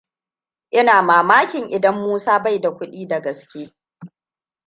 [0.71, 3.73] Ina mamakin idan Musa bai da kudi da gaske.